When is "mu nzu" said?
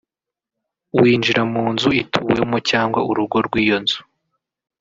1.53-1.89